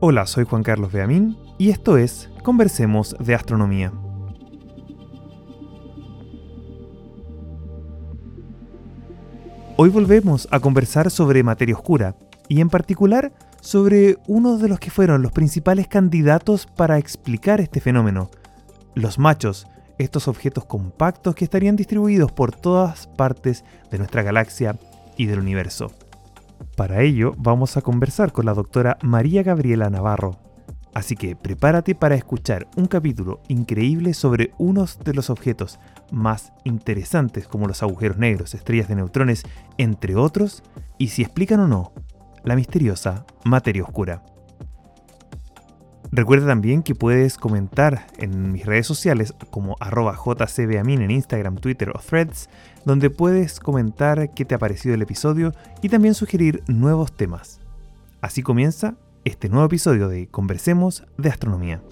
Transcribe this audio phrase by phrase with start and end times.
[0.00, 3.92] Hola, soy Juan Carlos Beamín y esto es Conversemos de Astronomía.
[9.76, 12.14] Hoy volvemos a conversar sobre materia oscura
[12.46, 17.80] y en particular sobre uno de los que fueron los principales candidatos para explicar este
[17.80, 18.30] fenómeno,
[18.94, 19.66] los machos,
[19.98, 24.78] estos objetos compactos que estarían distribuidos por todas partes de nuestra galaxia
[25.16, 25.90] y del universo.
[26.76, 30.38] Para ello vamos a conversar con la doctora María Gabriela Navarro.
[30.94, 35.78] Así que prepárate para escuchar un capítulo increíble sobre unos de los objetos
[36.10, 39.44] más interesantes como los agujeros negros, estrellas de neutrones,
[39.76, 40.62] entre otros,
[40.98, 41.92] y si explican o no
[42.44, 44.22] la misteriosa materia oscura.
[46.10, 51.90] Recuerda también que puedes comentar en mis redes sociales como arroba jcbamin en Instagram, Twitter
[51.90, 52.48] o Threads,
[52.84, 55.52] donde puedes comentar qué te ha parecido el episodio
[55.82, 57.60] y también sugerir nuevos temas.
[58.22, 61.82] Así comienza este nuevo episodio de Conversemos de Astronomía.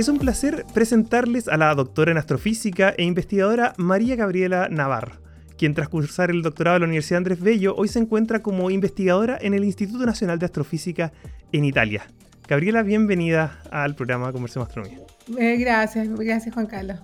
[0.00, 5.20] Es un placer presentarles a la doctora en astrofísica e investigadora María Gabriela Navarro,
[5.58, 9.36] quien tras cursar el doctorado de la Universidad Andrés Bello hoy se encuentra como investigadora
[9.38, 11.12] en el Instituto Nacional de Astrofísica
[11.52, 12.04] en Italia.
[12.48, 15.00] Gabriela, bienvenida al programa Conversemos Astronomía.
[15.36, 16.96] Eh, gracias, gracias Juan Carlos.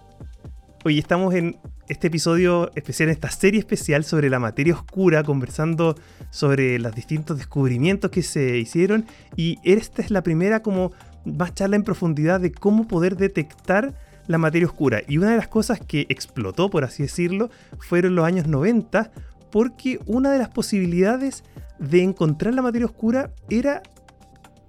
[0.83, 1.59] Hoy estamos en
[1.89, 5.97] este episodio especial, en esta serie especial sobre la materia oscura, conversando
[6.31, 9.05] sobre los distintos descubrimientos que se hicieron
[9.37, 10.93] y esta es la primera como
[11.27, 13.95] más charla en profundidad de cómo poder detectar
[14.27, 15.03] la materia oscura.
[15.07, 19.11] Y una de las cosas que explotó, por así decirlo, fueron los años 90,
[19.51, 21.45] porque una de las posibilidades
[21.79, 23.83] de encontrar la materia oscura era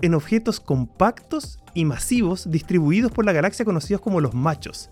[0.01, 4.89] en objetos compactos y masivos distribuidos por la galaxia conocidos como los machos.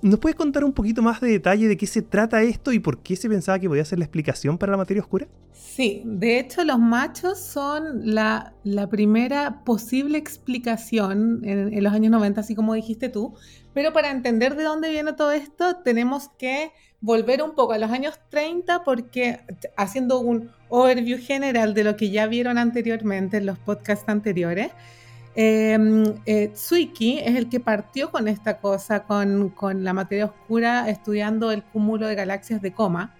[0.00, 3.02] ¿Nos puedes contar un poquito más de detalle de qué se trata esto y por
[3.02, 5.26] qué se pensaba que podía ser la explicación para la materia oscura?
[5.52, 8.54] Sí, de hecho los machos son la,
[8.90, 13.34] primera posible explicación en, en, los años 90, así como dijiste tú,
[13.74, 16.70] pero para entender de dónde viene todo esto tenemos que
[17.00, 19.40] volver un poco a los años 30 porque
[19.76, 24.70] haciendo un overview general de lo que ya vieron anteriormente en los podcasts anteriores,
[25.40, 32.08] eh, es el que partió con esta cosa, con, la materia oscura, estudiando el cúmulo
[32.08, 33.14] de galaxias de coma,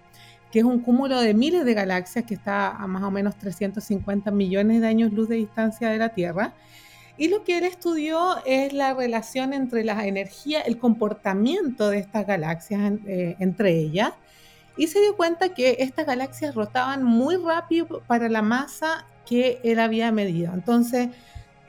[0.51, 4.31] que es un cúmulo de miles de galaxias que está a más o menos 350
[4.31, 6.55] millones de años luz de distancia de la Tierra.
[7.17, 12.27] Y lo que él estudió es la relación entre la energía, el comportamiento de estas
[12.27, 14.11] galaxias eh, entre ellas.
[14.75, 19.79] Y se dio cuenta que estas galaxias rotaban muy rápido para la masa que él
[19.79, 20.53] había medido.
[20.53, 21.09] Entonces,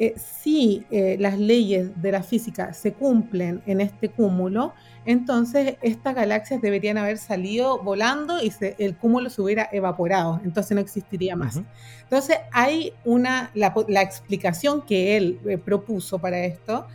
[0.03, 4.72] eh, si eh, las leyes de la física se cumplen en este cúmulo,
[5.05, 10.81] entonces estas galaxias deberían haber salido volando y el cúmulo se hubiera evaporado, entonces no
[10.81, 11.60] existiría más.
[12.05, 16.87] Entonces hay una, la, explicación que él eh, propuso para esto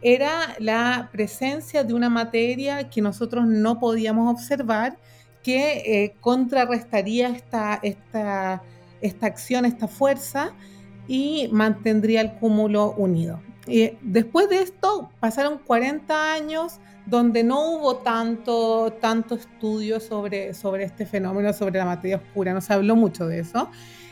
[0.00, 4.98] era la presencia de una materia que nosotros no podíamos observar
[5.42, 8.62] que contrarrestaría esta, esta,
[9.00, 10.54] esta acción, esta fuerza
[11.08, 13.40] y mantendría el cúmulo unido.
[13.66, 20.84] Y después de esto pasaron 40 años donde no hubo tanto, tanto estudio sobre, sobre
[20.84, 23.68] este fenómeno, sobre la materia oscura, no se habló mucho de eso.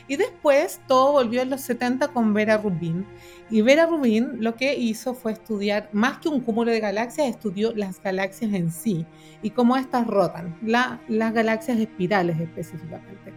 [0.09, 3.07] Y después todo volvió en los 70 con Vera Rubin.
[3.49, 7.73] Y Vera Rubin lo que hizo fue estudiar, más que un cúmulo de galaxias, estudió
[7.77, 9.07] las galaxias en sí
[9.41, 13.33] y cómo estas rotan, las galaxias espirales específicamente.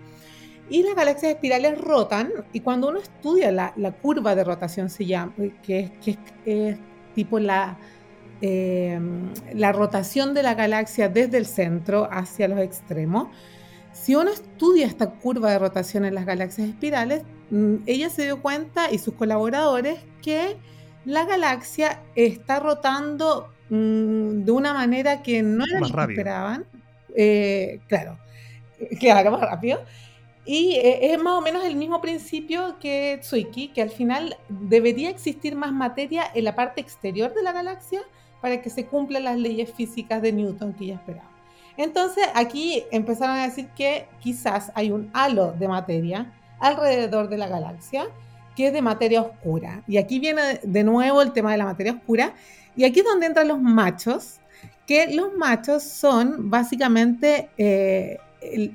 [0.70, 5.34] Y las galaxias espirales rotan y cuando uno estudia la, curva de rotación, se llama,
[5.62, 6.78] que es, que
[7.14, 7.78] tipo la,
[8.42, 13.28] em, la rotación de la galaxia desde el centro hacia los extremos,
[13.94, 18.42] si uno estudia esta curva de rotación en las galaxias espirales, mm, ella se dio
[18.42, 20.58] cuenta y sus colaboradores que
[21.06, 26.66] la galaxia está rotando mm, de una manera que no era lo que esperaban.
[27.16, 28.18] Eh, claro,
[29.00, 29.80] claro, más rápido.
[30.46, 35.10] Y eh, es más o menos el mismo principio que Tsuiki, que al final debería
[35.10, 38.02] existir más materia en la parte exterior de la galaxia
[38.42, 41.30] para que se cumplan las leyes físicas de Newton que ya esperaba.
[41.78, 47.48] Entonces aquí empezaron a decir que quizás hay un halo de materia alrededor de la
[47.48, 48.08] galaxia
[48.56, 49.84] que es de materia oscura.
[49.88, 52.34] Y aquí viene de nuevo el tema de la materia oscura.
[52.76, 54.40] Y aquí es donde entran los machos,
[54.86, 58.18] que los machos son básicamente eh,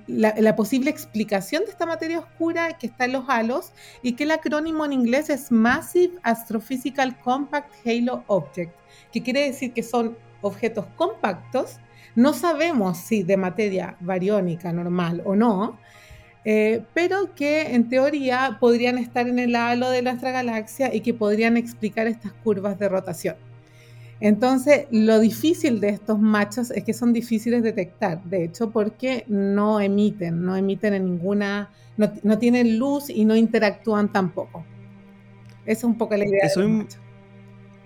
[0.06, 3.72] la, posible explicación de esta materia oscura que está en los halos
[4.02, 8.74] y que el acrónimo en inglés es Massive Astrophysical Compact Halo Object,
[9.12, 11.78] que quiere decir que son objetos compactos
[12.14, 15.78] No sabemos si de materia bariónica normal o no,
[16.44, 21.14] eh, pero que en teoría podrían estar en el halo de nuestra galaxia y que
[21.14, 23.47] podrían explicar estas curvas de rotación.
[24.20, 29.24] Entonces, lo difícil de estos machos es que son difíciles de detectar, de hecho, porque
[29.28, 34.64] no emiten, no emiten en ninguna, no, tienen luz y no interactúan tampoco.
[35.66, 36.46] Esa es un poco la idea.
[36.46, 36.86] Eso, de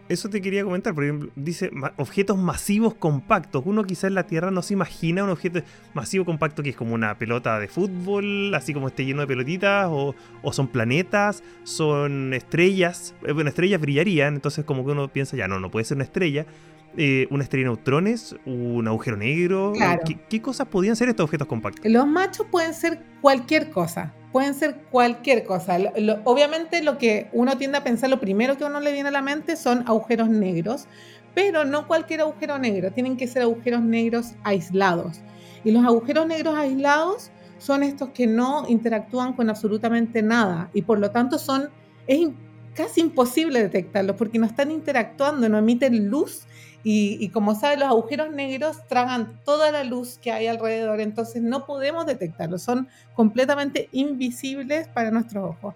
[0.08, 3.62] eso te quería comentar, por ejemplo, dice objetos masivos compactos.
[3.64, 5.60] Uno quizás en la Tierra no se imagina un objeto
[5.94, 9.88] masivo compacto que es como una pelota de fútbol, así como esté lleno de pelotitas,
[9.90, 10.14] o,
[10.52, 13.14] son planetas, son estrellas.
[13.24, 16.04] Eh, bueno, estrellas brillarían, entonces como que uno piensa, ya no, no puede ser una
[16.04, 16.46] estrella.
[16.94, 19.72] Eh, una estrella de neutrones, un agujero negro.
[20.04, 21.90] ¿Qué, ¿Qué, cosas podrían ser estos objetos compactos?
[21.90, 25.78] Los machos pueden ser cualquier cosa pueden ser cualquier cosa.
[26.24, 29.22] obviamente lo que uno tiende a pensar, lo primero que uno le viene a la
[29.22, 30.86] mente son agujeros negros,
[31.34, 35.20] pero no cualquier agujero negro, tienen que ser agujeros negros aislados.
[35.64, 40.98] Y los agujeros negros aislados son estos que no interactúan con absolutamente nada y por
[40.98, 41.70] lo tanto son,
[42.06, 42.28] es
[42.74, 46.46] casi imposible detectarlos porque no están interactuando, no emiten luz
[46.84, 51.64] y, como saben, los agujeros negros tragan toda la luz que hay alrededor, entonces no
[51.64, 55.74] podemos detectarlos, son completamente invisibles para nuestros ojos.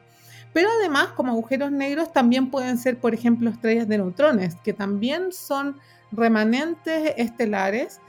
[0.53, 5.31] Pero además, como agujeros negros, también pueden ser, por ejemplo, estrellas de neutrones, que también
[5.31, 5.77] son
[6.11, 8.01] remanentes estelares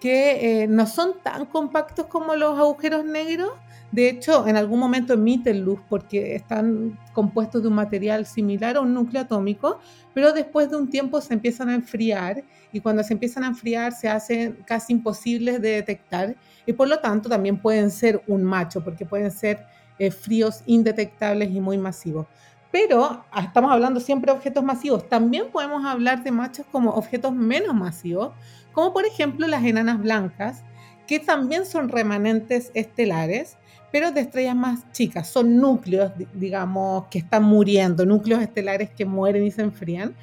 [0.00, 3.52] que eh, no son tan compactos como los agujeros negros,
[3.92, 8.80] de hecho, en algún momento emiten luz porque están compuestos de un material similar a
[8.80, 9.80] un núcleo atómico,
[10.14, 12.42] pero después de un tiempo se empiezan a enfriar
[12.72, 16.34] y cuando se empiezan a enfriar se hacen casi imposibles de detectar
[16.64, 19.66] y por lo tanto también pueden ser un macho porque pueden ser
[19.98, 22.26] eh, fríos indetectables y muy masivos.
[22.70, 25.06] Pero ah, estamos hablando siempre de objetos masivos.
[25.06, 28.32] También podemos hablar de machos como objetos menos masivos,
[28.72, 30.64] como por ejemplo las enanas blancas,
[31.06, 33.58] que también son remanentes estelares
[33.92, 35.28] pero de estrellas más chicas.
[35.28, 40.14] Son núcleos, digamos, que están muriendo, núcleos estelares que mueren y se enfrían.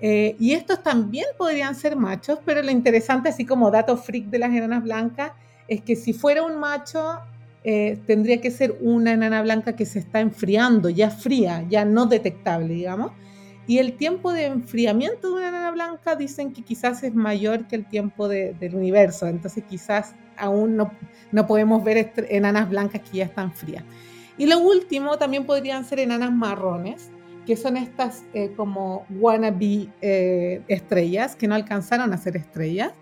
[0.00, 4.40] Eh, y estos también podrían ser machos, pero lo interesante, así como dato freak de
[4.40, 5.32] las enanas blancas,
[5.68, 7.20] es que si fuera un macho,
[7.64, 12.06] eh, tendría que ser una enana blanca que se está enfriando, ya fría, ya no
[12.06, 13.12] detectable, digamos.
[13.66, 17.74] Y el tiempo de enfriamiento de una enana blanca dicen que quizás es mayor que
[17.76, 20.92] el tiempo del universo, entonces quizás aún no,
[21.32, 23.82] no podemos ver enanas blancas que ya están frías.
[24.38, 27.10] Y lo último también podrían ser enanas marrones,
[27.44, 32.92] que son estas eh, como wannabe eh, estrellas, que no alcanzaron a ser estrellas,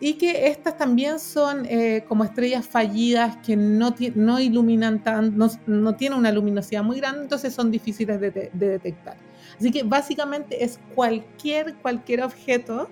[0.00, 5.50] y que estas también son eh, como estrellas fallidas que no, no iluminan tan, no,
[5.66, 9.27] no, tienen una luminosidad muy grande, entonces son difíciles de, de detectar.
[9.58, 12.88] Así que básicamente es cualquier, cualquier objeto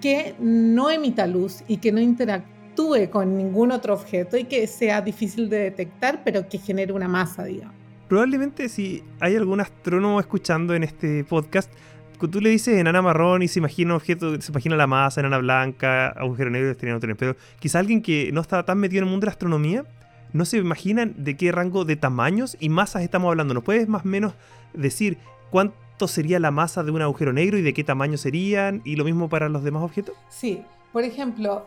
[0.00, 5.02] que no emita luz y que no interactúe con ningún otro objeto y que sea
[5.02, 7.74] difícil de detectar, pero que genere una masa, digamos.
[8.08, 11.70] Probablemente si hay algún astrónomo escuchando en este podcast,
[12.18, 15.38] tú le dices enana marrón y se imagina un objeto, se imagina la masa, enana
[15.38, 19.10] blanca, agujero negro, estrella neutrones, pero quizá alguien que no está tan metido en el
[19.10, 19.84] mundo de la astronomía
[20.32, 23.54] no se imagina de qué rango de tamaños y masas estamos hablando.
[23.54, 24.34] ¿Nos puedes más o menos
[24.74, 25.18] decir
[25.50, 25.74] cuánto
[26.08, 29.28] sería la masa de un agujero negro y de qué tamaño serían, y lo mismo
[29.28, 30.14] para los demás objetos?
[30.28, 31.66] Sí, por ejemplo,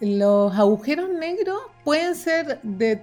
[0.00, 3.02] los agujeros negros pueden ser de,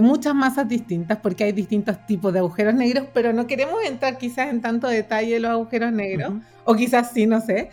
[0.00, 4.48] muchas masas distintas, porque hay distintos tipos de agujeros negros, pero no queremos entrar quizás
[4.48, 6.32] en tanto detalle los agujeros negros,
[6.64, 7.70] o quizás sí, no sé,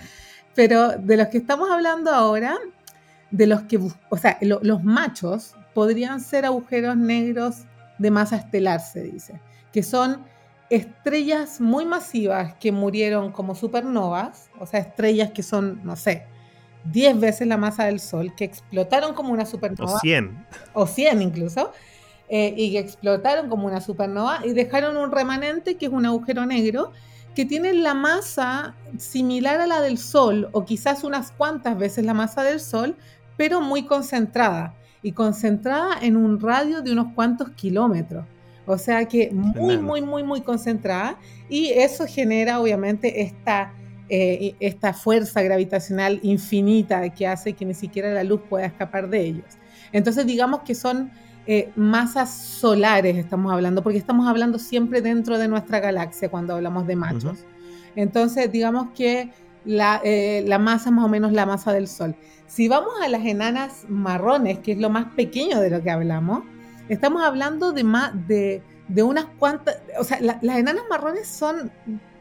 [0.54, 2.56] pero de los que estamos hablando ahora,
[3.32, 3.80] de los que,
[4.10, 7.64] o sea, los machos podrían ser agujeros negros
[7.98, 9.40] de masa estelar, se dice,
[9.74, 10.24] que son
[10.70, 16.26] estrellas muy masivas que murieron como supernovas, o sea, estrellas que son, no sé,
[16.92, 19.94] 10 veces la masa del Sol, que explotaron como una supernova.
[19.96, 20.46] O 100.
[20.74, 21.72] O 100 incluso.
[22.30, 26.46] Eh, y que explotaron como una supernova y dejaron un remanente que es un agujero
[26.46, 26.92] negro
[27.34, 32.14] que tiene la masa similar a la del Sol o quizás unas cuantas veces la
[32.14, 32.98] masa del Sol,
[33.38, 38.26] pero muy concentrada y concentrada en un radio de unos cuantos kilómetros.
[38.68, 41.18] O sea que muy, muy, muy, muy concentrada
[41.50, 43.74] y eso genera obviamente esta,
[44.10, 49.22] eh, esta fuerza gravitacional infinita que hace que ni siquiera la luz pueda escapar de
[49.22, 49.46] ellos.
[49.94, 51.12] Entonces digamos que son
[51.46, 56.86] eh, masas solares, estamos hablando, porque estamos hablando siempre dentro de nuestra galaxia cuando hablamos
[56.88, 57.46] de machos.
[57.96, 59.32] Entonces digamos que
[59.64, 62.18] la, eh, la, masa más o menos la masa del Sol.
[62.48, 66.44] Si vamos a las enanas marrones, que es lo más pequeño de lo que hablamos,
[66.90, 71.72] Estamos hablando de, más, de de unas cuantas, o sea, las enanas marrones son,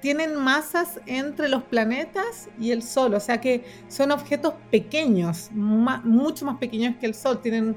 [0.00, 6.44] tienen masas entre los planetas y el Sol, o sea que son objetos pequeños, mucho
[6.44, 7.76] más pequeños que el Sol, tienen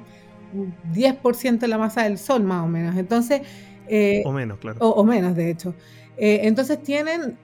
[0.93, 2.98] 10% de la masa del Sol más o menos.
[2.98, 3.41] Entonces...
[3.88, 4.77] Eh, o menos, claro.
[4.79, 5.75] O, menos, de hecho.
[6.17, 7.38] Eh, entonces tienen,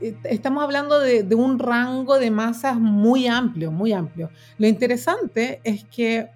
[0.00, 4.30] eh, estamos hablando de, un rango de masas muy amplio, muy amplio.
[4.58, 6.28] Lo interesante es que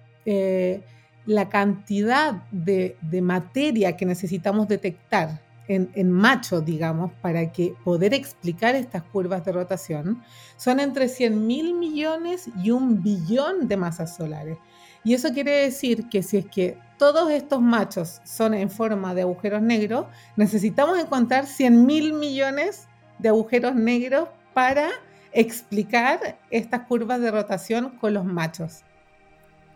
[1.25, 8.75] la cantidad de, materia que necesitamos detectar en, en machos, digamos, para que poder explicar
[8.75, 10.21] estas curvas de rotación,
[10.57, 14.57] son entre 100 mil millones y un billón de masas solares.
[15.03, 19.21] Y eso quiere decir que si es que todos estos machos son en forma de
[19.21, 22.87] agujeros negros, necesitamos encontrar 100 mil millones
[23.17, 24.89] de agujeros negros para
[25.31, 28.83] explicar estas curvas de rotación con los machos.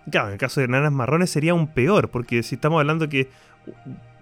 [0.09, 3.29] Claro, en el caso de enanas marrones sería un peor, porque si estamos hablando que.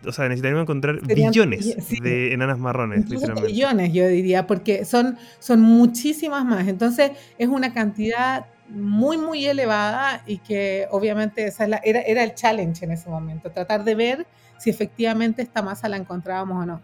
[0.06, 3.52] O sea, necesitaríamos encontrar billones de enanas marrones, literalmente.
[3.52, 6.68] Billones, yo diría, porque son, son muchísimas más.
[6.68, 12.84] Entonces, es una cantidad muy, muy elevada y que obviamente esa era, era el challenge
[12.84, 16.82] en ese momento, tratar de ver si efectivamente esta masa la encontrábamos o no.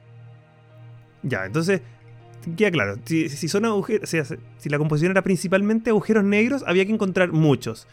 [1.24, 1.82] Ya, entonces,
[2.56, 6.94] queda claro, si, si son agujeros, si la composición era principalmente agujeros negros, había que
[6.94, 7.86] encontrar muchos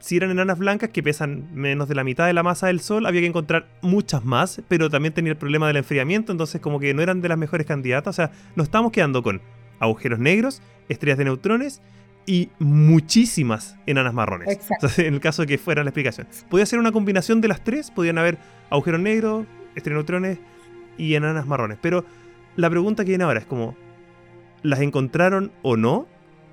[0.00, 3.06] si eran enanas blancas que pesan menos de la mitad de la masa del Sol,
[3.06, 6.94] había que encontrar muchas más, pero también tenía el problema del enfriamiento, entonces como que
[6.94, 8.14] no eran de las mejores candidatas.
[8.14, 9.40] O sea, nos estamos quedando con
[9.80, 11.82] agujeros negros, estrellas de neutrones
[12.26, 14.48] y muchísimas enanas marrones.
[14.48, 14.88] Exacto.
[14.98, 16.28] en el caso de que fuera la explicación.
[16.48, 18.38] Podía ser una combinación de las tres, podían haber
[18.70, 20.38] agujeros negros, estrellas de neutrones
[20.96, 21.78] y enanas marrones.
[21.80, 22.04] Pero
[22.56, 23.76] la pregunta que viene ahora es como,
[24.62, 26.06] ¿las encontraron o no?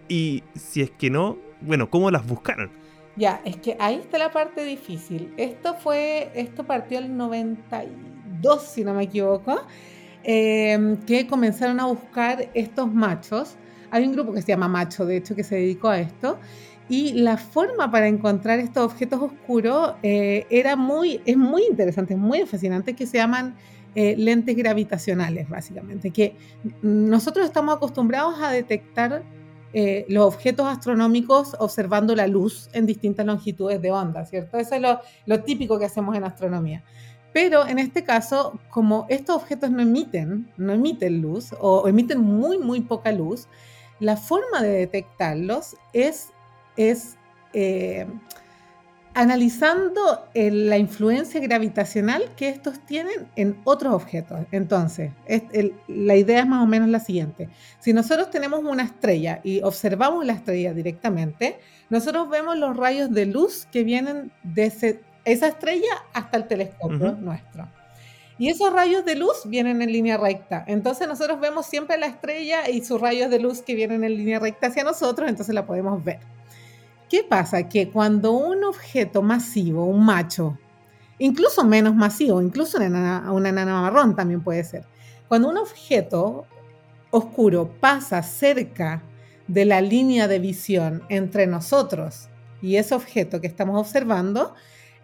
[0.08, 2.70] Y si es que no, bueno, ¿cómo las buscaron?
[3.18, 5.34] Ya, es que ahí está la parte difícil.
[5.38, 9.62] Esto fue, esto partió el 92, si no me equivoco,
[10.24, 13.56] em, que comenzaron a buscar estos machos.
[13.92, 16.40] Hay un grupo que se llama Macho, de hecho, que se dedicó a esto.
[16.90, 22.20] Y la forma para encontrar estos objetos oscuros eh, era muy, es muy interesante, es
[22.20, 23.56] muy fascinante, que se llaman
[23.96, 26.12] eh, lentes gravitacionales, básicamente.
[26.12, 26.36] Que
[26.82, 29.24] nosotros estamos acostumbrados a detectar
[29.78, 34.58] eh, los objetos astronómicos observando la luz en distintas longitudes de onda, ¿cierto?
[34.58, 34.82] Eso es
[35.26, 36.82] lo, típico que hacemos en astronomía.
[37.34, 42.58] Pero en este caso, como estos objetos no emiten, no emiten luz o, emiten muy,
[42.58, 43.50] muy poca luz,
[44.00, 46.30] la forma de detectarlos es,
[46.78, 47.18] es
[47.52, 48.08] eh,
[49.16, 54.42] analizando la influencia gravitacional que estos tienen en otros objetos.
[54.52, 55.12] Entonces,
[55.88, 57.50] la idea es más o menos la siguiente.
[57.80, 61.58] Si nosotros tenemos una estrella y observamos la estrella directamente,
[61.90, 67.68] nosotros vemos los rayos de luz que vienen de esa estrella hasta el telescopio nuestro.
[68.38, 70.66] Y esos rayos de luz vienen en línea recta.
[70.68, 74.40] Entonces nosotros vemos siempre la estrella y sus rayos de luz que vienen en línea
[74.40, 76.20] recta hacia nosotros, entonces la podemos ver.
[77.10, 77.70] ¿Qué pasa?
[77.70, 80.58] Que cuando un objeto masivo, un macho,
[81.20, 84.86] incluso menos masivo, incluso una, enana marrón también puede ser,
[85.28, 86.46] cuando un objeto
[87.12, 89.04] oscuro pasa cerca
[89.48, 92.30] de la línea de visión entre nosotros
[92.62, 94.56] y ese objeto que estamos observando,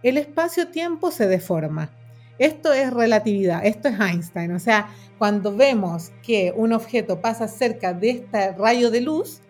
[0.01, 1.91] el espacio-tiempo se deforma.
[2.39, 4.51] Esto es relatividad, esto es Einstein.
[4.53, 4.89] O sea,
[5.19, 9.41] cuando vemos que un objeto pasa cerca de este rayo de luz,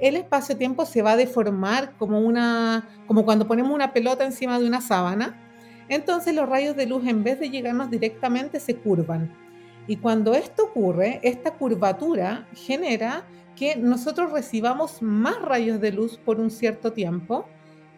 [0.00, 4.66] el espacio-tiempo se va a deformar como, una, como cuando ponemos una pelota encima de
[4.66, 5.38] una sábana.
[5.88, 9.32] Entonces los rayos de luz en vez de llegarnos directamente se curvan.
[9.86, 13.24] Y cuando esto ocurre, esta curvatura genera
[13.56, 17.46] que nosotros recibamos más rayos de luz por un cierto tiempo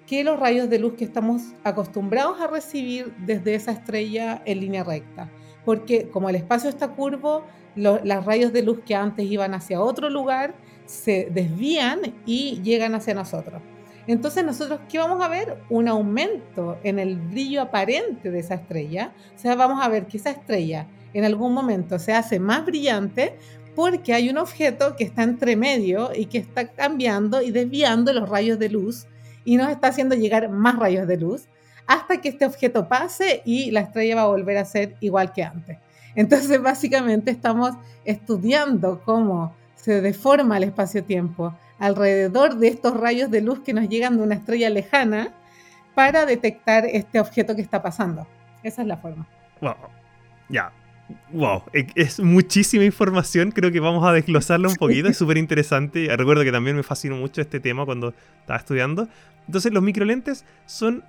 [0.07, 4.85] que los rayos de luz que estamos acostumbrados a recibir desde esa estrella en línea
[4.85, 5.31] recta.
[5.65, 7.45] Porque como el espacio está curvo,
[7.77, 10.55] los rayos de luz que antes iban hacia otro lugar
[10.93, 13.63] se desvían y llegan hacia nosotros.
[14.07, 15.57] Entonces nosotros, ¿qué vamos a ver?
[15.71, 19.13] Un aumento en el brillo aparente de esa estrella.
[19.35, 23.39] O sea, vamos a ver que esa estrella en algún momento se hace más brillante
[23.75, 28.29] porque hay un objeto que está entre medio y que está cambiando y desviando los
[28.29, 29.07] rayos de luz
[29.45, 31.49] y nos está haciendo llegar más rayos de luz
[31.87, 35.43] hasta que este objeto pase y la estrella va a volver a ser igual que
[35.43, 35.79] antes.
[36.15, 37.73] Entonces, básicamente estamos
[38.05, 44.17] estudiando cómo se deforma el espacio-tiempo alrededor de estos rayos de luz que nos llegan
[44.17, 45.35] de una estrella lejana
[45.97, 48.27] para detectar este objeto que está pasando.
[48.62, 49.27] Esa es la forma.
[49.61, 49.75] Wow.
[50.49, 50.71] Ya.
[51.33, 51.65] Wow.
[51.73, 53.51] Es muchísima información.
[53.51, 55.09] Creo que vamos a desglosarla un poquito.
[55.09, 56.09] Es súper interesante.
[56.17, 59.09] Recuerdo que también me fascinó mucho este tema cuando estaba estudiando.
[59.49, 61.03] Entonces, los microlentes son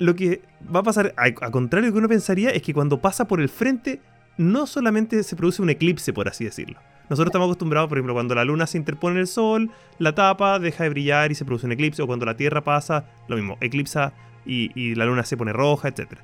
[0.00, 0.42] lo que
[0.74, 3.28] va a pasar, a, a contrario de lo que uno pensaría, es que cuando pasa
[3.28, 4.00] por el frente,
[4.36, 6.80] no solamente se produce un eclipse, por así decirlo.
[7.08, 10.58] Nosotros estamos acostumbrados, por ejemplo, cuando la luna se interpone en el sol, la tapa,
[10.58, 13.58] deja de brillar y se produce un eclipse, o cuando la Tierra pasa, lo mismo,
[13.60, 14.12] eclipsa
[14.46, 16.18] y, la luna se pone roja, etc.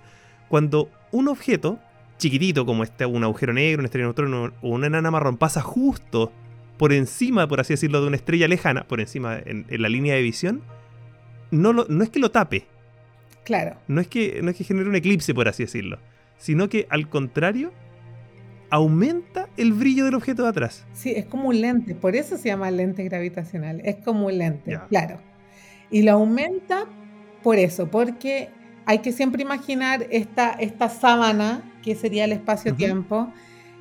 [0.48, 1.78] Cuando un objeto
[2.18, 6.32] chiquitito como este, un agujero negro, una estrella neutrona o una enana marrón pasa justo
[6.78, 10.22] por encima, por así decirlo, de una estrella lejana, por encima en, la línea de
[10.22, 10.62] visión,
[11.50, 12.66] no, no es que lo tape.
[13.44, 13.76] Claro.
[13.88, 15.98] No es, que, no es que genere un eclipse, por así decirlo,
[16.36, 17.72] sino que al contrario
[18.70, 20.84] aumenta el brillo del objeto de atrás.
[20.92, 24.78] Sí, es como un lente, por eso se llama lente gravitacional, es como un lente,
[24.88, 25.18] claro.
[25.90, 26.86] Y lo aumenta
[27.42, 28.50] por eso, porque
[28.84, 33.32] hay que siempre imaginar esta, esta sábana, que sería el espacio-tiempo,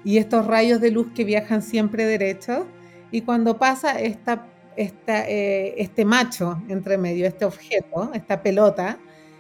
[0.03, 2.65] y estos rayos de luz que viajan siempre derechos,
[3.11, 8.99] y cuando pasa esta, esta, eh, este macho entre medio, este objeto, esta pelota,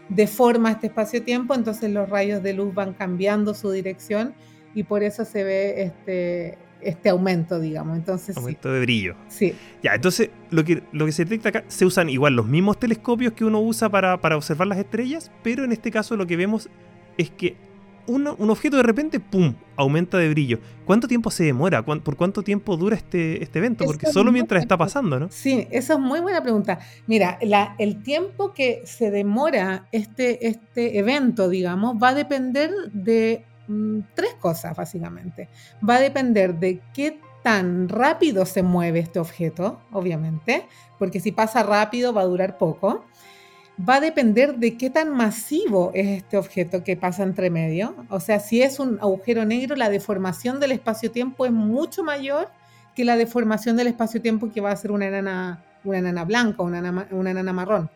[0.09, 4.33] deforma este espacio-tiempo, entonces los rayos de luz van cambiando su dirección
[4.77, 7.97] y por eso se ve este, este aumento, digamos.
[7.97, 9.15] Entonces, aumento de brillo.
[9.27, 9.55] Sí.
[9.81, 13.33] Ya, entonces lo que, lo que se detecta acá, se usan igual los mismos telescopios
[13.33, 16.69] que uno usa para, observar las estrellas, pero en este caso lo que vemos
[17.17, 17.55] es que
[18.05, 20.59] un objeto de repente, ¡pum!, aumenta de brillo.
[20.85, 21.83] ¿Cuánto tiempo se demora?
[21.83, 23.83] ¿Por cuánto tiempo dura este, este evento?
[23.83, 25.27] Porque solo mientras está pasando, ¿no?
[25.31, 26.79] Sí, esa es muy buena pregunta.
[27.07, 33.43] Mira, la, el tiempo que se demora este, este evento, digamos, va a depender de
[33.67, 35.49] Mm, tres cosas básicamente.
[35.87, 40.65] Va a depender de qué tan rápido se mueve este objeto, obviamente,
[40.99, 43.05] porque si pasa rápido va a durar poco.
[43.87, 47.95] Va a depender de qué tan masivo es este objeto que pasa entre medio.
[48.09, 52.49] O sea, si es un agujero negro, la deformación del espacio-tiempo es mucho mayor
[52.95, 57.07] que la deformación del espacio-tiempo que va a ser una enana, una enana blanca una
[57.11, 57.91] una enana marrón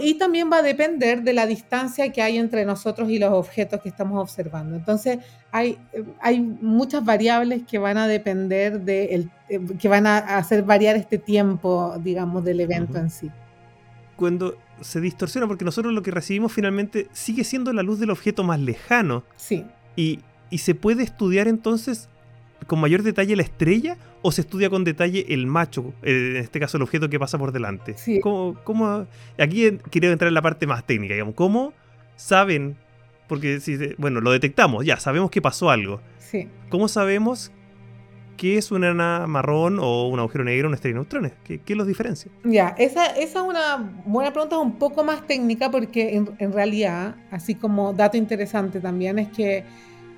[0.00, 3.80] y también va a depender de la distancia que hay entre nosotros y los objetos
[3.82, 4.76] que estamos observando.
[4.76, 5.18] Entonces,
[5.52, 5.78] hay,
[6.20, 10.96] hay muchas variables que van a depender de, el, eh, que van a hacer variar
[10.96, 13.30] este tiempo, digamos, del evento en sí.
[14.16, 18.42] Cuando se distorsiona, porque nosotros lo que recibimos finalmente sigue siendo la luz del objeto
[18.42, 19.22] más lejano.
[19.36, 19.66] Sí.
[19.96, 22.08] Y, y se puede estudiar entonces
[22.66, 26.60] con mayor detalle la estrella o se estudia con detalle el macho, eh, en este
[26.60, 27.94] caso el objeto que pasa por delante?
[27.96, 28.20] Sí.
[28.20, 29.06] ¿Cómo,
[29.38, 31.34] Aquí quiero entrar en la parte más técnica, digamos.
[31.34, 31.72] ¿Cómo
[32.16, 32.76] saben?
[33.28, 36.00] Porque, si, bueno, lo detectamos, ya, sabemos que pasó algo.
[36.18, 36.48] Sí.
[36.68, 37.52] ¿Cómo sabemos
[38.36, 41.32] qué es una enana marrón o un agujero negro, una estrella de neutrones?
[41.44, 42.30] ¿Qué, los diferencia?
[42.44, 47.16] Ya, esa, esa, es una buena pregunta, un poco más técnica porque en, en realidad,
[47.30, 49.64] así como dato interesante también, es que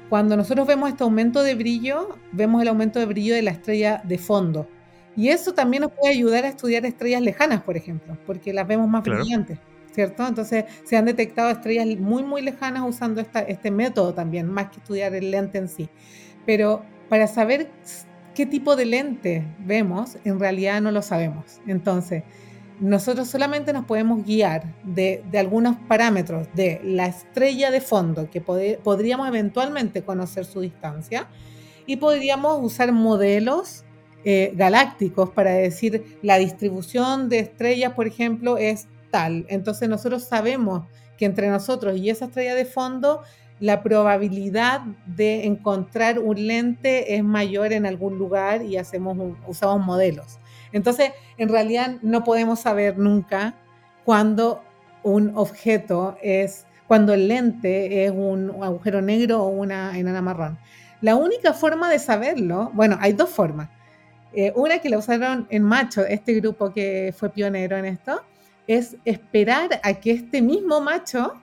[0.08, 4.00] cuando nosotros vemos este aumento de brillo, vemos el aumento de brillo de la estrella
[4.04, 4.68] de fondo.
[5.16, 8.88] Y eso también nos puede ayudar a estudiar estrellas lejanas, por ejemplo, porque las vemos
[8.88, 9.58] más brillantes,
[9.92, 10.26] ¿cierto?
[10.26, 15.14] Entonces se han detectado estrellas muy, muy lejanas usando este método también, más que estudiar
[15.14, 15.88] el lente en sí.
[16.44, 17.70] Pero para saber
[18.34, 21.60] qué tipo de lente vemos, en realidad no lo sabemos.
[21.66, 22.22] Entonces,
[22.80, 29.28] nosotros solamente nos podemos guiar de, algunos parámetros de la estrella de fondo, que podríamos
[29.28, 31.28] eventualmente conocer su distancia,
[31.86, 33.84] y podríamos usar modelos
[34.24, 39.46] eh, galácticos para decir la distribución de estrellas, por ejemplo, es tal.
[39.48, 40.84] Entonces nosotros sabemos
[41.16, 43.22] que entre nosotros y esa estrella de fondo,
[43.60, 50.38] la probabilidad de encontrar un lente es mayor en algún lugar y hacemos usamos modelos.
[50.72, 53.54] Entonces, en realidad no podemos saber nunca
[54.04, 54.62] cuándo
[55.02, 60.58] un objeto es, cuando el lente es un agujero negro o una enana marrón.
[61.00, 63.68] La única forma de saberlo, bueno, hay dos formas.
[64.32, 68.22] Eh, una que la usaron en macho, este grupo que fue pionero en esto,
[68.66, 71.34] es esperar a que este mismo macho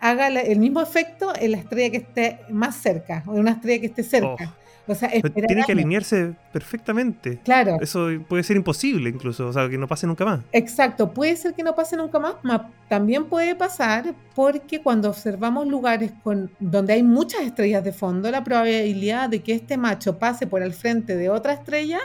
[0.00, 3.80] haga el mismo efecto en la estrella que esté más cerca, o en una estrella
[3.80, 4.54] que esté cerca.
[4.56, 4.69] Oh.
[5.34, 7.38] Tiene que alinearse perfectamente.
[7.44, 7.78] Claro.
[7.80, 10.40] Eso puede ser imposible incluso, o sea, que no pase nunca más.
[10.52, 12.36] Exacto, puede ser que no pase nunca más,
[12.88, 18.42] también puede pasar porque cuando observamos lugares con, donde hay muchas estrellas de fondo, la
[18.42, 22.00] probabilidad de que este macho pase por el frente de otra estrella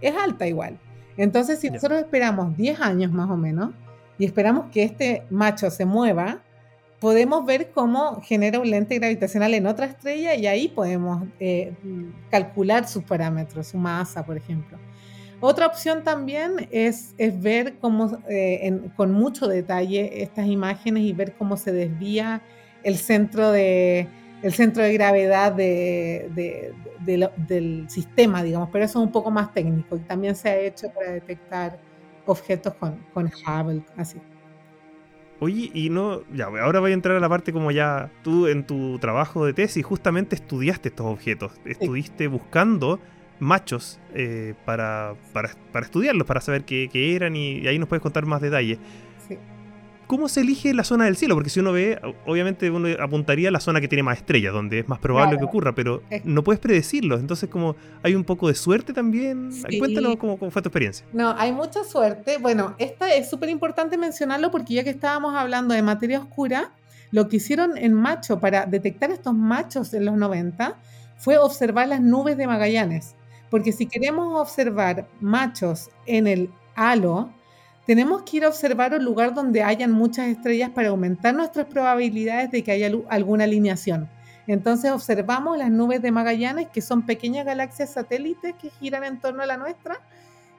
[0.00, 0.78] es alta igual.
[1.16, 3.70] Entonces, si nosotros esperamos 10 años más o menos
[4.18, 6.40] y esperamos que este macho se mueva,
[7.00, 11.74] podemos ver cómo genera un lente gravitacional en otra estrella y ahí podemos eh,
[12.30, 14.78] calcular sus parámetros, su masa, por ejemplo.
[15.40, 21.34] Otra opción también es, es ver cómo, eh, con mucho detalle estas imágenes y ver
[21.34, 22.42] cómo se desvía
[22.82, 24.08] el centro de,
[24.42, 26.72] el centro de gravedad de,
[27.04, 30.88] del sistema, digamos, pero eso es un poco más técnico y también se ha hecho
[30.90, 31.78] para detectar
[32.24, 34.18] objetos con, con Hubble, así.
[35.38, 38.66] Oye, y no, ya, ahora voy a entrar a la parte como ya tú en
[38.66, 42.98] tu trabajo de tesis justamente estudiaste estos objetos, estuviste buscando
[43.38, 45.50] machos eh, para, para,
[45.84, 48.78] estudiarlos, para saber qué, eran y, ahí nos puedes contar más detalles.
[50.06, 51.34] ¿Cómo se elige la zona del cielo?
[51.34, 54.80] Porque si uno ve, obviamente uno apuntaría a la zona que tiene más estrellas, donde
[54.80, 57.18] es más probable que ocurra, pero no puedes predecirlo.
[57.18, 59.50] Entonces, como hay un poco de suerte también.
[59.78, 61.04] Cuéntanos cómo, fue tu experiencia.
[61.12, 62.38] No, hay mucha suerte.
[62.38, 66.72] Bueno, esta es súper importante mencionarlo porque ya que estábamos hablando de materia oscura,
[67.10, 70.76] lo que hicieron en macho para detectar estos machos en los 90
[71.16, 73.16] fue observar las nubes de Magallanes.
[73.50, 77.32] Porque si queremos observar machos en el halo,
[77.86, 82.50] tenemos que ir a observar un lugar donde hayan muchas estrellas para aumentar nuestras probabilidades
[82.50, 84.08] de que haya alguna alineación.
[84.48, 89.42] Entonces observamos las nubes de Magallanes, que son pequeñas galaxias satélites que giran en torno
[89.42, 90.00] a la nuestra,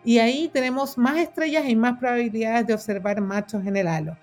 [0.06, 4.18] y ahí tenemos más estrellas y más probabilidades de observar machos en el halo.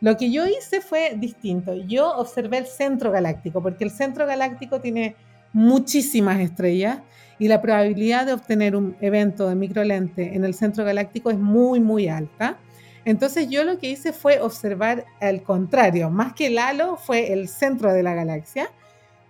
[0.00, 1.74] Lo que yo hice fue distinto.
[1.74, 5.14] Yo observé el centro galáctico, porque el centro galáctico tiene
[5.52, 6.98] muchísimas estrellas
[7.38, 11.80] y la probabilidad de obtener un evento de microlente en el centro galáctico es muy,
[11.80, 12.58] muy alta.
[13.04, 17.48] Entonces yo lo que hice fue observar al contrario, más que el halo fue el
[17.48, 18.70] centro de la galaxia.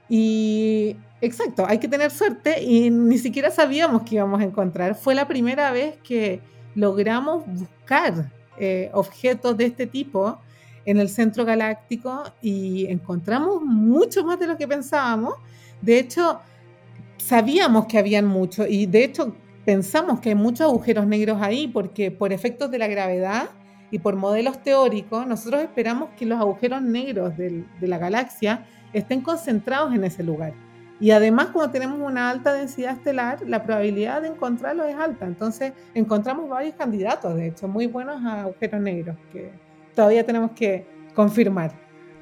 [0.09, 4.95] Y exacto, hay que tener suerte y ni siquiera sabíamos que íbamos a encontrar.
[4.95, 6.41] Fue la primera vez que
[6.75, 10.39] logramos buscar eh, objetos de este tipo
[10.85, 15.35] en el centro galáctico y encontramos mucho más de lo que pensábamos.
[15.83, 16.41] De hecho,
[17.27, 19.35] sabíamos que habían muchos y de hecho
[19.65, 23.49] pensamos que hay muchos agujeros negros ahí porque por efectos de la gravedad
[23.91, 29.93] y por modelos teóricos, nosotros esperamos que los agujeros negros de la galaxia estén concentrados
[29.93, 30.55] en ese lugar.
[31.01, 35.27] Y además, cuando tenemos una alta densidad estelar, la probabilidad de encontrarlos es alta.
[35.27, 39.51] Entonces, encontramos varios candidatos, de hecho, muy buenos a agujeros negros, que
[39.95, 41.73] todavía tenemos que confirmar.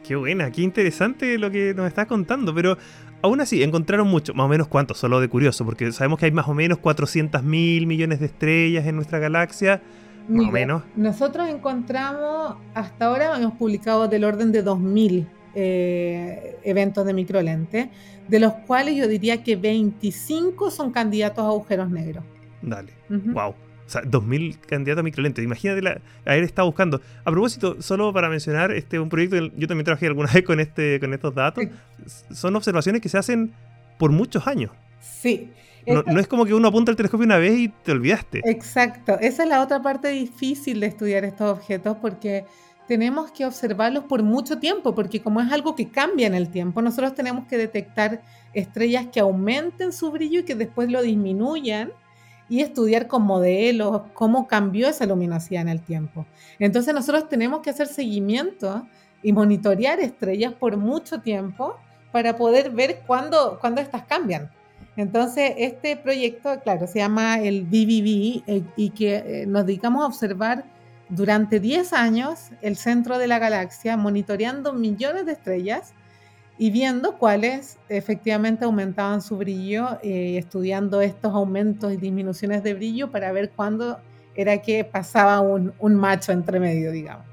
[0.02, 2.76] Qué buena, qué interesante lo que nos estás contando, pero
[3.24, 6.32] aún así, encontraron mucho, más o menos cuánto, solo de curioso, porque sabemos que hay
[6.32, 9.80] más o menos 400 mil millones de estrellas en nuestra galaxia,
[10.28, 10.82] más o menos.
[10.94, 17.90] Nosotros encontramos, hasta ahora hemos publicado del orden de 2000 eh, eventos de microlente,
[18.28, 22.24] de los cuales yo diría que 25 son candidatos a agujeros negros.
[22.60, 23.54] Dale, wow.
[23.86, 25.44] O sea, 2.000 candidatos a microlentes.
[25.44, 27.00] Imagínate la, haber estado buscando.
[27.24, 30.98] A propósito, solo para mencionar, este un proyecto, yo también trabajé alguna vez con, este,
[31.00, 31.64] con estos datos.
[32.32, 33.52] Son observaciones que se hacen
[33.98, 34.70] por muchos años.
[35.00, 35.50] Sí.
[35.86, 38.40] No, no, es como que uno apunta el telescopio una vez y te olvidaste.
[38.44, 39.18] Exacto.
[39.20, 42.46] Esa es la otra parte difícil de estudiar estos objetos porque
[42.88, 46.82] tenemos que observarlos por mucho tiempo, porque como es algo que cambia en el tiempo,
[46.82, 51.92] nosotros tenemos que detectar estrellas que aumenten su brillo y que después lo disminuyan
[52.48, 56.26] y estudiar con modelos cómo cambió esa luminosidad en el tiempo.
[56.58, 58.86] Entonces nosotros tenemos que hacer seguimiento
[59.22, 61.76] y monitorear estrellas por mucho tiempo
[62.12, 64.50] para poder ver cuándo, cuándo estas cambian.
[64.96, 70.06] Entonces, este proyecto, claro, se llama el BBB eh, y que eh, nos dedicamos a
[70.06, 70.64] observar
[71.08, 75.94] durante 10 años el centro de la galaxia, monitoreando millones de estrellas
[76.56, 83.10] y viendo cuáles efectivamente aumentaban su brillo, eh, estudiando estos aumentos y disminuciones de brillo
[83.10, 83.98] para ver cuándo
[84.36, 87.26] era que pasaba un, macho entre medio, digamos.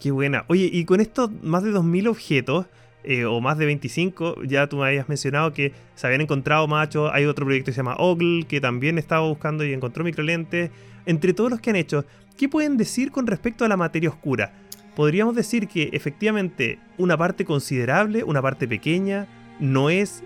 [0.00, 0.44] Qué buena.
[0.48, 2.66] Oye, y con estos más de 2.000 objetos,
[3.02, 7.10] eh, o más de 25, ya tú me habías mencionado que se habían encontrado machos,
[7.12, 10.70] hay otro proyecto que se llama Ogle, que también estaba buscando y encontró microlentes.
[11.06, 12.04] Entre todos los que han hecho,
[12.36, 14.52] ¿qué pueden decir con respecto a la materia oscura?
[14.94, 19.26] Podríamos decir que efectivamente una parte considerable, una parte pequeña,
[19.58, 20.22] no es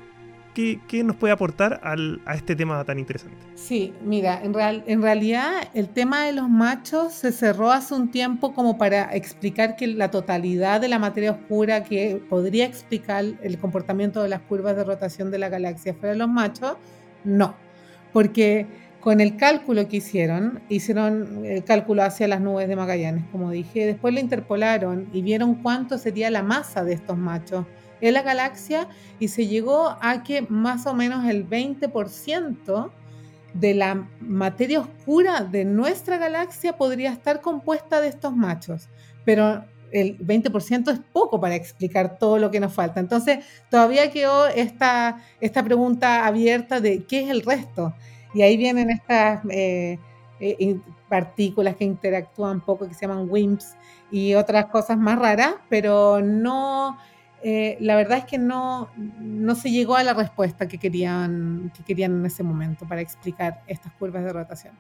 [0.55, 3.37] ¿Qué, nos puede aportar a este tema tan interesante?
[3.57, 8.13] Sí, mira, en, real, en realidad el tema de los machos se cerró hace un
[8.13, 13.59] tiempo como para explicar que la totalidad de la materia oscura que podría explicar el
[13.59, 16.77] comportamiento de las curvas de rotación de la galaxia fuera los machos,
[17.25, 17.57] no,
[18.13, 18.69] porque
[19.05, 23.85] con el cálculo que hicieron, hicieron el cálculo hacia las nubes de Magallanes, como dije,
[23.85, 27.67] después lo interpolaron y vieron cuánto sería la masa de estos machos
[28.01, 28.89] en la galaxia
[29.19, 32.91] y se llegó a que más o menos el 20%
[33.53, 38.89] de la materia oscura de nuestra galaxia podría estar compuesta de estos machos,
[39.27, 43.01] pero el 20% es poco para explicar todo lo que nos falta.
[43.01, 47.95] Entonces, todavía quedó esta, esta pregunta abierta de qué es el resto.
[48.35, 49.99] Y ahí vienen estas eh,
[50.41, 50.77] eh,
[51.09, 53.77] partículas que interactúan poco, que se llaman WIMPs
[54.11, 56.99] y otras cosas más raras, pero no,
[57.43, 61.85] eh, la verdad es que no, no se llegó a la respuesta que querían, que
[61.85, 64.75] querían en ese momento para explicar estas curvas de rotación.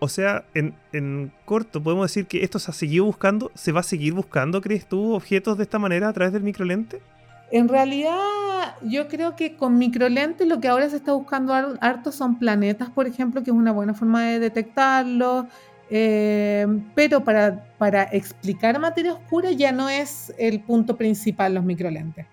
[0.00, 3.84] O sea, en, corto, podemos decir que esto se ha seguido buscando, se va a
[3.84, 7.00] seguir buscando, ¿crees tú, objetos de esta manera a través del microlente?
[7.50, 12.38] En realidad, yo creo que con microlentes lo que ahora se está buscando harto son
[12.38, 15.46] planetas, por ejemplo, que es una buena forma de detectarlos.
[15.90, 22.26] Eh, pero para, para explicar materia oscura ya no es el punto principal los microlentes.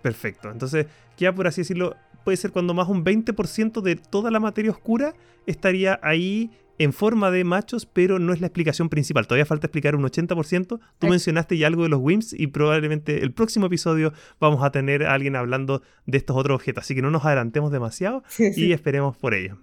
[0.00, 0.50] Perfecto.
[0.50, 0.86] Entonces,
[1.18, 1.94] ya por así decirlo,
[2.24, 5.12] puede ser cuando más un 20% de toda la materia oscura
[5.46, 9.26] estaría ahí en forma de machos, pero no es la explicación principal.
[9.26, 10.80] Todavía falta explicar un 80%.
[10.98, 15.04] Tú mencionaste ya algo de los WIMPs y probablemente el próximo episodio vamos a tener
[15.04, 16.84] a alguien hablando de estos otros objetos.
[16.84, 19.58] Así que no nos adelantemos demasiado y esperemos por ello.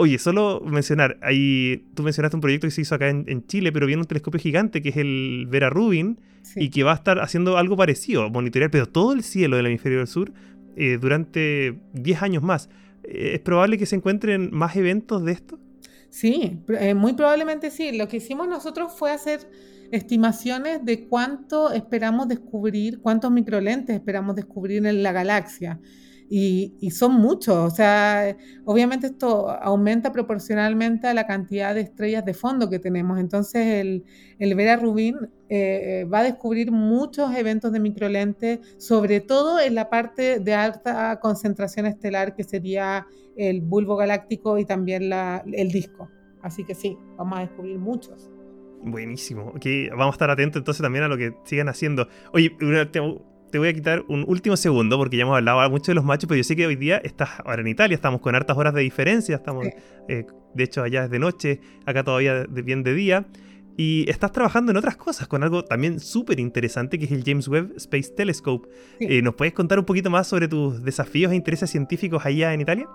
[0.00, 3.84] Oye, solo mencionar, ahí tú mencionaste un proyecto que se hizo acá en, Chile, pero
[3.84, 6.20] viene un telescopio gigante que es el Vera Rubin
[6.54, 9.98] y que va a estar haciendo algo parecido, monitorear, pero todo el cielo del hemisferio
[9.98, 10.32] del sur
[10.76, 12.70] eh, durante 10 años más.
[13.02, 15.58] Eh, ¿Es probable que se encuentren más eventos de esto?
[16.10, 17.92] Sí, eh, muy probablemente sí.
[17.92, 19.48] Lo que hicimos nosotros fue hacer
[19.90, 25.80] estimaciones de cuánto esperamos descubrir, cuántos microlentes esperamos descubrir en la galaxia.
[26.30, 32.34] Y, son muchos, o sea, obviamente esto aumenta proporcionalmente a la cantidad de estrellas de
[32.34, 33.18] fondo que tenemos.
[33.18, 34.04] Entonces el,
[34.38, 35.16] el Vera Rubin
[35.48, 41.18] eh, va a descubrir muchos eventos de microlentes, sobre todo en la parte de alta
[41.20, 43.06] concentración estelar que sería
[43.36, 46.10] el bulbo galáctico y también la, el disco.
[46.42, 48.30] Así que sí, vamos a descubrir muchos.
[48.82, 49.52] Buenísimo.
[49.56, 52.08] Okay, vamos a estar atentos entonces también a lo que sigan haciendo.
[52.32, 52.50] Oye,
[53.50, 56.28] te voy a quitar un último segundo porque ya hemos hablado mucho de los machos,
[56.28, 58.82] pero yo sé que hoy día estás ahora en Italia, estamos con hartas horas de
[58.82, 59.66] diferencia, estamos,
[60.08, 63.26] eh, de hecho, allá es de noche, acá todavía de, bien de día.
[63.78, 67.46] Y estás trabajando en otras cosas, con algo también súper interesante que es el James
[67.46, 68.68] Webb Space Telescope.
[68.98, 72.60] Eh, ¿Nos puedes contar un poquito más sobre tus desafíos e intereses científicos allá en
[72.60, 72.88] Italia?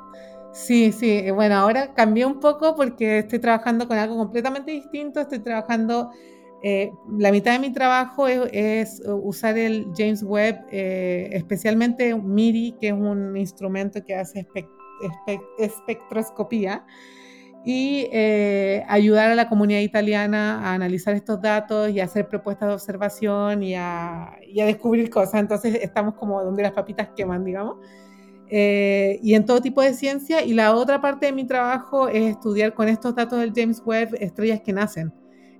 [0.52, 5.22] Sí, sí, eh, bueno, ahora cambié un poco porque estoy trabajando con algo completamente distinto,
[5.22, 6.12] estoy trabajando
[6.66, 12.88] eh, la mitad de mi trabajo es, usar el James Webb, eh, especialmente MIRI, que
[12.88, 14.48] es un instrumento que hace
[15.58, 16.86] espectroscopía,
[17.66, 22.68] y eh, ayudar a la comunidad italiana a analizar estos datos y a hacer propuestas
[22.68, 25.36] de observación y a, y a descubrir cosas.
[25.36, 27.78] Entonces estamos como donde las papitas queman, digamos.
[28.50, 30.44] y en todo tipo de ciencia.
[30.44, 34.16] Y la otra parte de mi trabajo es estudiar con estos datos del James Webb
[34.20, 35.14] estrellas que nacen.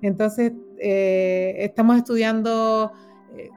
[0.04, 2.92] Entonces, eh, estamos estudiando
[3.36, 3.50] eh,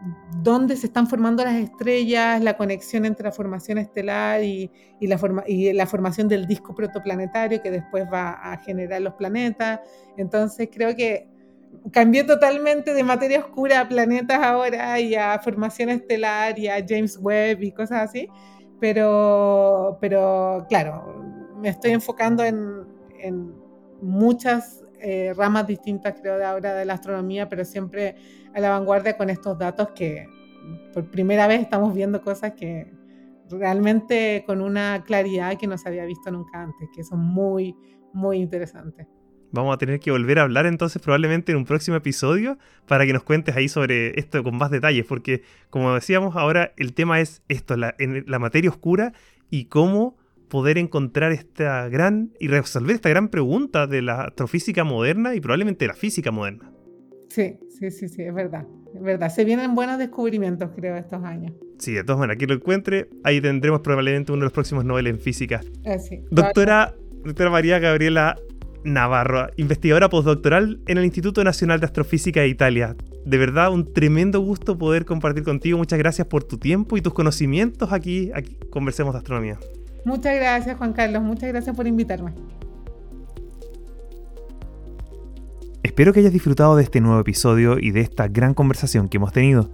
[0.42, 6.28] dónde se están formando las estrellas, la conexión entre la formación estelar y, la formación
[6.28, 9.80] del disco protoplanetario que después va a generar los planetas.
[10.16, 11.28] Entonces, creo que
[11.92, 17.18] cambié totalmente de materia oscura a planetas ahora y a formación estelar y a James
[17.20, 18.28] Webb y cosas así.
[18.80, 21.22] Pero, pero claro,
[21.60, 22.84] me estoy enfocando en,
[23.20, 23.54] en
[24.00, 28.16] muchas eh, ramas distintas, creo, de ahora de la astronomía, pero siempre
[28.56, 30.26] a la vanguardia con estos datos que
[30.94, 32.90] por primera vez estamos viendo cosas que
[33.50, 37.76] realmente con una claridad que no se había visto nunca antes, que son muy,
[38.14, 39.06] muy interesantes.
[39.52, 43.12] Vamos a tener que volver a hablar entonces probablemente en un próximo episodio para que
[43.12, 47.42] nos cuentes ahí sobre esto con más detalles, porque como decíamos ahora el tema es
[47.48, 49.12] esto, la, la materia oscura
[49.50, 50.16] y cómo
[50.48, 55.84] poder encontrar esta gran y resolver esta gran pregunta de la astrofísica moderna y probablemente
[55.84, 56.72] de la física moderna.
[57.28, 58.66] Sí, sí, sí, sí, es verdad.
[58.94, 59.30] Es verdad.
[59.30, 61.52] Se vienen buenos descubrimientos, creo, estos años.
[61.78, 65.06] Sí, de todas maneras, aquí lo encuentre, ahí tendremos probablemente uno de los próximos Nobel
[65.06, 65.60] en física.
[65.84, 66.22] Eh, sí.
[66.30, 68.36] Doctora, doctora María Gabriela
[68.84, 72.96] Navarro, investigadora postdoctoral en el Instituto Nacional de Astrofísica de Italia.
[73.24, 75.76] De verdad, un tremendo gusto poder compartir contigo.
[75.76, 79.58] Muchas gracias por tu tiempo y tus conocimientos aquí, aquí Conversemos de Astronomía.
[80.04, 81.22] Muchas gracias, Juan Carlos.
[81.22, 82.32] Muchas gracias por invitarme.
[85.96, 89.32] Espero que hayas disfrutado de este nuevo episodio y de esta gran conversación que hemos
[89.32, 89.70] tenido.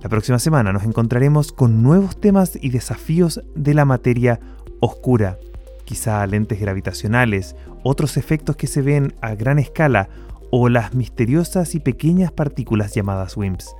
[0.00, 4.38] La próxima semana nos encontraremos con nuevos temas y desafíos de la materia
[4.78, 5.36] oscura,
[5.84, 10.08] quizá lentes gravitacionales, otros efectos que se ven a gran escala
[10.52, 13.74] o las misteriosas y pequeñas partículas llamadas WIMPs.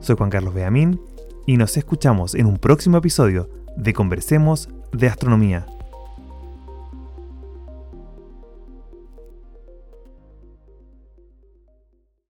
[0.00, 0.98] Soy Juan Carlos Beamín
[1.44, 5.66] y nos escuchamos en un próximo episodio de Conversemos de Astronomía.